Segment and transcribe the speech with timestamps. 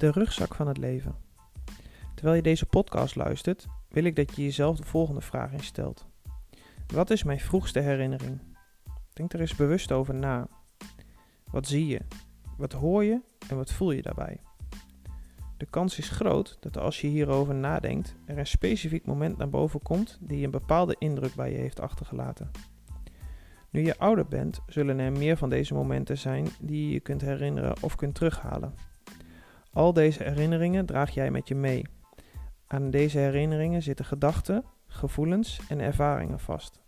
[0.00, 1.14] De rugzak van het leven.
[2.14, 6.06] Terwijl je deze podcast luistert, wil ik dat je jezelf de volgende vraag instelt.
[6.86, 8.40] Wat is mijn vroegste herinnering?
[9.12, 10.48] Denk er eens bewust over na.
[11.50, 12.00] Wat zie je?
[12.56, 14.40] Wat hoor je en wat voel je daarbij?
[15.56, 19.82] De kans is groot dat als je hierover nadenkt, er een specifiek moment naar boven
[19.82, 22.50] komt die een bepaalde indruk bij je heeft achtergelaten.
[23.70, 27.20] Nu je ouder bent, zullen er meer van deze momenten zijn die je je kunt
[27.20, 28.89] herinneren of kunt terughalen.
[29.72, 31.86] Al deze herinneringen draag jij met je mee.
[32.66, 36.80] Aan deze herinneringen zitten gedachten, gevoelens en ervaringen vast.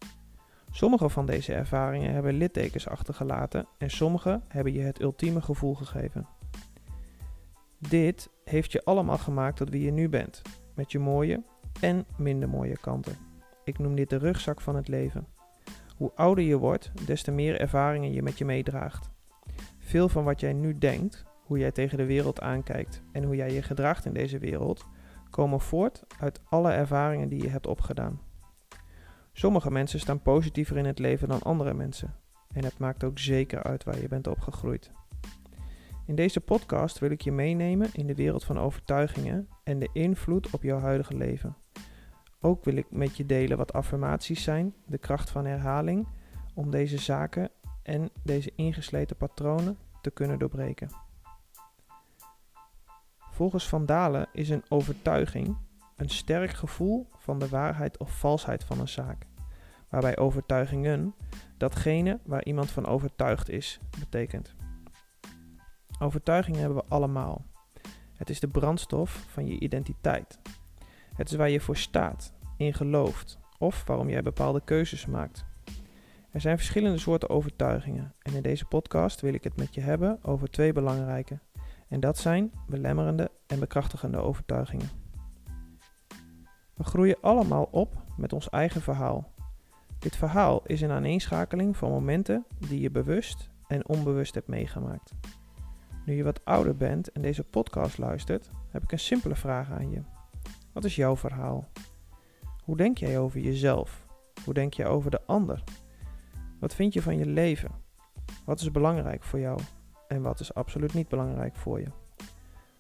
[0.71, 6.27] Sommige van deze ervaringen hebben littekens achtergelaten en sommige hebben je het ultieme gevoel gegeven.
[7.79, 10.43] Dit heeft je allemaal gemaakt tot wie je nu bent,
[10.75, 11.43] met je mooie
[11.81, 13.17] en minder mooie kanten.
[13.65, 15.27] Ik noem dit de rugzak van het leven.
[15.97, 19.11] Hoe ouder je wordt, des te meer ervaringen je met je meedraagt.
[19.79, 23.53] Veel van wat jij nu denkt, hoe jij tegen de wereld aankijkt en hoe jij
[23.53, 24.87] je gedraagt in deze wereld,
[25.31, 28.21] komen voort uit alle ervaringen die je hebt opgedaan.
[29.33, 32.15] Sommige mensen staan positiever in het leven dan andere mensen.
[32.53, 34.91] En het maakt ook zeker uit waar je bent opgegroeid.
[36.07, 40.51] In deze podcast wil ik je meenemen in de wereld van overtuigingen en de invloed
[40.51, 41.57] op jouw huidige leven.
[42.41, 46.07] Ook wil ik met je delen wat affirmaties zijn, de kracht van herhaling,
[46.55, 47.51] om deze zaken
[47.83, 51.11] en deze ingesleten patronen te kunnen doorbreken.
[53.43, 55.57] Volgens Van Dalen is een overtuiging
[55.97, 59.27] een sterk gevoel van de waarheid of valsheid van een zaak,
[59.89, 61.15] waarbij overtuigingen
[61.57, 64.55] datgene waar iemand van overtuigd is betekent.
[65.99, 67.45] Overtuigingen hebben we allemaal.
[68.15, 70.39] Het is de brandstof van je identiteit.
[71.15, 75.45] Het is waar je voor staat, in gelooft of waarom jij bepaalde keuzes maakt.
[76.31, 80.19] Er zijn verschillende soorten overtuigingen en in deze podcast wil ik het met je hebben
[80.23, 81.39] over twee belangrijke.
[81.93, 84.89] En dat zijn belemmerende en bekrachtigende overtuigingen.
[86.75, 89.33] We groeien allemaal op met ons eigen verhaal.
[89.99, 95.15] Dit verhaal is een aaneenschakeling van momenten die je bewust en onbewust hebt meegemaakt.
[96.05, 99.91] Nu je wat ouder bent en deze podcast luistert, heb ik een simpele vraag aan
[99.91, 100.03] je.
[100.73, 101.69] Wat is jouw verhaal?
[102.65, 104.07] Hoe denk jij over jezelf?
[104.45, 105.65] Hoe denk jij over de ander?
[106.61, 107.71] Wat vind je van je leven?
[108.45, 109.59] Wat is belangrijk voor jou
[110.13, 111.87] en wat is absoluut niet belangrijk voor je?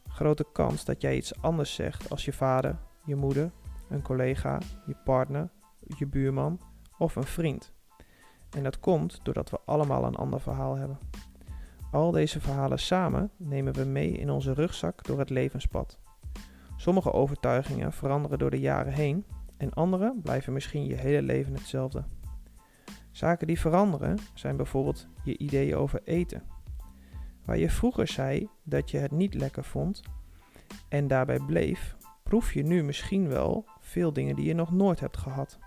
[0.08, 3.50] Grote kans dat jij iets anders zegt als je vader, je moeder,
[3.88, 5.50] een collega, je partner,
[5.80, 6.60] je buurman
[6.98, 7.72] of een vriend.
[8.50, 10.98] En dat komt doordat we allemaal een ander verhaal hebben.
[11.90, 15.98] Al deze verhalen samen nemen we mee in onze rugzak door het levenspad.
[16.76, 19.24] Sommige overtuigingen veranderen door de jaren heen
[19.56, 22.04] en andere blijven misschien je hele leven hetzelfde.
[23.10, 26.51] Zaken die veranderen zijn bijvoorbeeld je ideeën over eten.
[27.44, 30.02] Waar je vroeger zei dat je het niet lekker vond
[30.88, 35.16] en daarbij bleef, proef je nu misschien wel veel dingen die je nog nooit hebt
[35.16, 35.58] gehad.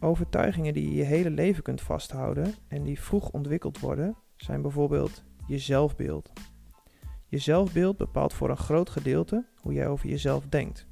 [0.00, 5.24] Overtuigingen die je je hele leven kunt vasthouden en die vroeg ontwikkeld worden, zijn bijvoorbeeld
[5.46, 6.32] je zelfbeeld.
[7.28, 10.86] Je zelfbeeld bepaalt voor een groot gedeelte hoe jij over jezelf denkt.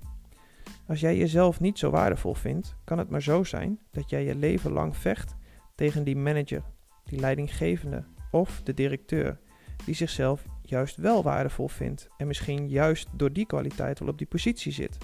[0.87, 4.35] Als jij jezelf niet zo waardevol vindt, kan het maar zo zijn dat jij je
[4.35, 5.37] leven lang vecht
[5.75, 6.63] tegen die manager,
[7.05, 9.39] die leidinggevende of de directeur,
[9.85, 14.27] die zichzelf juist wel waardevol vindt en misschien juist door die kwaliteit wel op die
[14.27, 14.99] positie zit.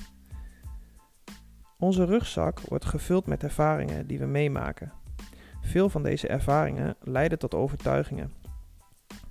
[1.78, 4.93] Onze rugzak wordt gevuld met ervaringen die we meemaken.
[5.61, 8.33] Veel van deze ervaringen leiden tot overtuigingen.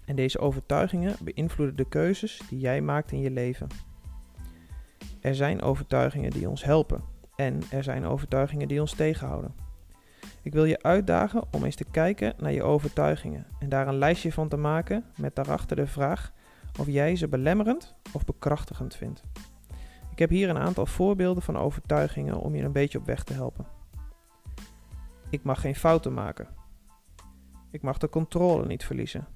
[0.05, 3.67] En deze overtuigingen beïnvloeden de keuzes die jij maakt in je leven.
[5.19, 7.03] Er zijn overtuigingen die ons helpen
[7.35, 9.66] en er zijn overtuigingen die ons tegenhouden.
[10.47, 14.31] Ik wil je uitdagen om eens te kijken naar je overtuigingen en daar een lijstje
[14.31, 16.33] van te maken met daarachter de vraag
[16.79, 19.23] of jij ze belemmerend of bekrachtigend vindt.
[20.11, 23.33] Ik heb hier een aantal voorbeelden van overtuigingen om je een beetje op weg te
[23.33, 23.65] helpen.
[25.29, 26.47] Ik mag geen fouten maken.
[27.71, 29.27] Ik mag de controle niet verliezen.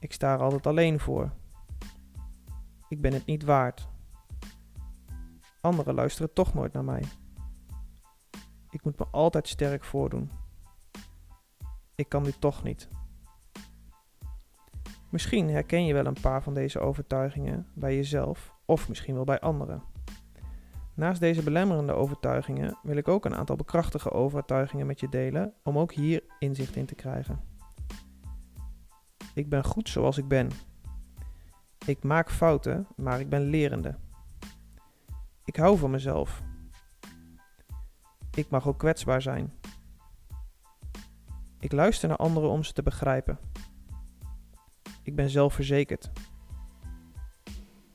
[0.00, 1.30] Ik sta er altijd alleen voor.
[2.88, 3.88] Ik ben het niet waard.
[5.60, 7.02] Anderen luisteren toch nooit naar mij.
[8.70, 10.30] Ik moet me altijd sterk voordoen.
[11.94, 12.88] Ik kan dit toch niet.
[15.08, 19.40] Misschien herken je wel een paar van deze overtuigingen bij jezelf of misschien wel bij
[19.40, 19.82] anderen.
[20.94, 25.78] Naast deze belemmerende overtuigingen wil ik ook een aantal bekrachtige overtuigingen met je delen om
[25.78, 27.40] ook hier inzicht in te krijgen.
[29.34, 30.50] Ik ben goed zoals ik ben.
[31.86, 33.94] Ik maak fouten, maar ik ben lerende.
[35.44, 36.42] Ik hou van mezelf.
[38.38, 39.52] Ik mag ook kwetsbaar zijn.
[41.58, 43.38] Ik luister naar anderen om ze te begrijpen.
[45.02, 46.10] Ik ben zelfverzekerd.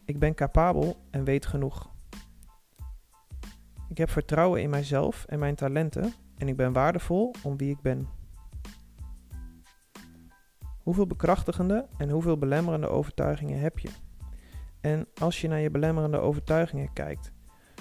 [0.05, 1.89] Ik ben capabel en weet genoeg.
[3.89, 7.81] Ik heb vertrouwen in mijzelf en mijn talenten en ik ben waardevol om wie ik
[7.81, 8.07] ben.
[10.77, 13.89] Hoeveel bekrachtigende en hoeveel belemmerende overtuigingen heb je?
[14.81, 17.31] En als je naar je belemmerende overtuigingen kijkt,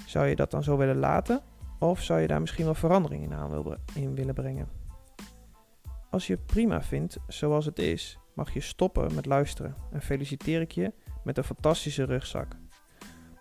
[0.06, 1.42] zou je dat dan zo willen laten
[1.90, 3.78] of zou je daar misschien wel verandering in aan
[4.14, 4.68] willen brengen?
[6.10, 10.60] Als je het prima vindt zoals het is, mag je stoppen met luisteren en feliciteer
[10.60, 10.92] ik je
[11.24, 12.56] met een fantastische rugzak.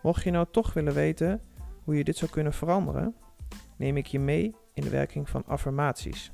[0.02, 1.42] Mocht je nou toch willen weten
[1.84, 3.16] hoe je dit zou kunnen veranderen,
[3.78, 6.32] neem ik je mee in de werking van affirmaties.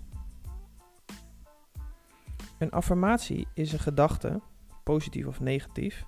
[2.58, 4.42] Een affirmatie is een gedachte,
[4.84, 6.06] positief of negatief,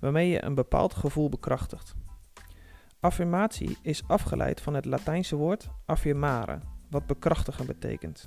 [0.00, 1.94] waarmee je een bepaald gevoel bekrachtigt.
[3.02, 6.60] Affirmatie is afgeleid van het Latijnse woord affirmare,
[6.90, 8.26] wat bekrachtigen betekent.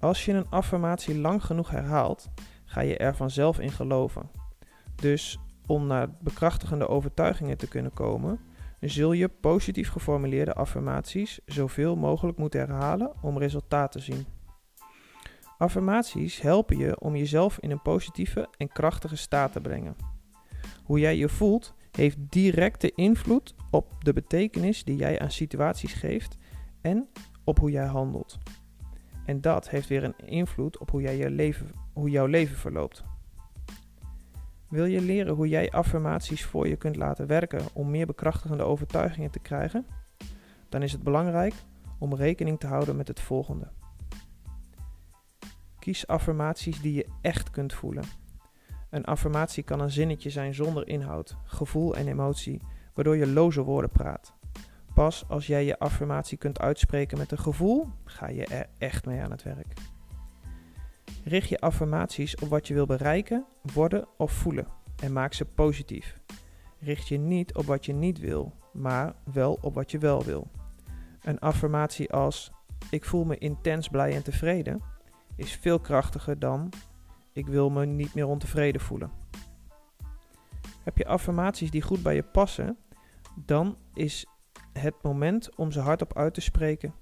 [0.00, 2.30] Als je een affirmatie lang genoeg herhaalt,
[2.64, 4.30] ga je er vanzelf in geloven.
[4.94, 8.40] Dus om naar bekrachtigende overtuigingen te kunnen komen,
[8.80, 14.26] zul je positief geformuleerde affirmaties zoveel mogelijk moeten herhalen om resultaat te zien.
[15.58, 19.96] Affirmaties helpen je om jezelf in een positieve en krachtige staat te brengen.
[20.84, 26.36] Hoe jij je voelt heeft directe invloed op de betekenis die jij aan situaties geeft
[26.80, 27.08] en
[27.44, 28.38] op hoe jij handelt.
[29.24, 33.04] En dat heeft weer een invloed op hoe, jij je leven, hoe jouw leven verloopt.
[34.68, 39.30] Wil je leren hoe jij affirmaties voor je kunt laten werken om meer bekrachtigende overtuigingen
[39.30, 39.86] te krijgen?
[40.68, 41.54] Dan is het belangrijk
[41.98, 43.70] om rekening te houden met het volgende.
[45.78, 48.04] Kies affirmaties die je echt kunt voelen.
[48.90, 52.60] Een affirmatie kan een zinnetje zijn zonder inhoud, gevoel en emotie,
[52.94, 54.34] waardoor je loze woorden praat.
[54.94, 59.20] Pas als jij je affirmatie kunt uitspreken met een gevoel, ga je er echt mee
[59.20, 59.72] aan het werk.
[61.24, 64.66] Richt je affirmaties op wat je wil bereiken, worden of voelen
[65.02, 66.18] en maak ze positief.
[66.78, 70.50] Richt je niet op wat je niet wil, maar wel op wat je wel wil.
[71.22, 72.52] Een affirmatie als
[72.90, 74.82] ik voel me intens blij en tevreden
[75.36, 76.72] is veel krachtiger dan
[77.32, 79.10] ik wil me niet meer ontevreden voelen.
[80.82, 82.76] Heb je affirmaties die goed bij je passen,
[83.34, 84.26] dan is
[84.72, 86.94] het moment om ze hardop uit te spreken.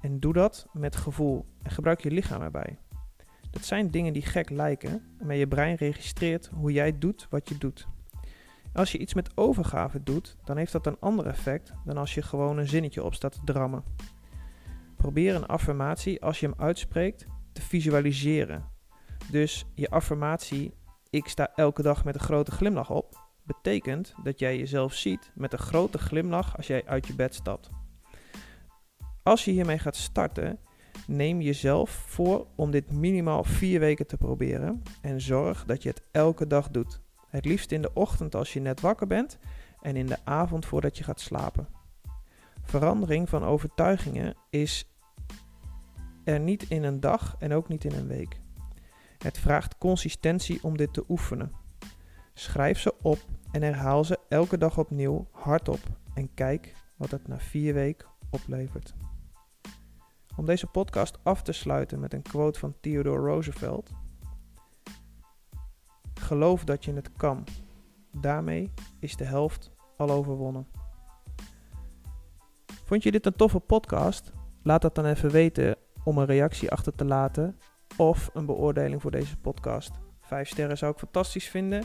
[0.00, 2.78] En doe dat met gevoel en gebruik je lichaam erbij.
[3.50, 7.58] Dat zijn dingen die gek lijken, maar je brein registreert hoe jij doet wat je
[7.58, 7.88] doet.
[8.72, 12.22] Als je iets met overgave doet, dan heeft dat een ander effect dan als je
[12.22, 13.84] gewoon een zinnetje op staat te drammen.
[14.96, 18.64] Probeer een affirmatie als je hem uitspreekt te visualiseren.
[19.30, 20.74] Dus je affirmatie,
[21.10, 25.52] ik sta elke dag met een grote glimlach op, betekent dat jij jezelf ziet met
[25.52, 27.70] een grote glimlach als jij uit je bed stapt.
[29.22, 30.58] Als je hiermee gaat starten,
[31.06, 36.02] neem jezelf voor om dit minimaal vier weken te proberen en zorg dat je het
[36.10, 37.00] elke dag doet.
[37.28, 39.38] Het liefst in de ochtend als je net wakker bent
[39.80, 41.68] en in de avond voordat je gaat slapen.
[42.62, 44.92] Verandering van overtuigingen is
[46.24, 48.40] er niet in een dag en ook niet in een week.
[49.18, 51.52] Het vraagt consistentie om dit te oefenen.
[52.34, 53.18] Schrijf ze op
[53.50, 55.80] en herhaal ze elke dag opnieuw hardop
[56.14, 58.94] en kijk wat het na vier weken oplevert.
[60.36, 63.90] Om deze podcast af te sluiten met een quote van Theodore Roosevelt.
[66.14, 67.46] Geloof dat je het kan.
[68.12, 70.66] Daarmee is de helft al overwonnen.
[72.84, 74.32] Vond je dit een toffe podcast?
[74.62, 77.58] Laat dat dan even weten om een reactie achter te laten
[77.96, 79.90] of een beoordeling voor deze podcast.
[80.20, 81.84] Vijf sterren zou ik fantastisch vinden.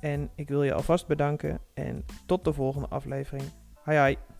[0.00, 3.44] En ik wil je alvast bedanken en tot de volgende aflevering.
[3.82, 4.33] Hai hai.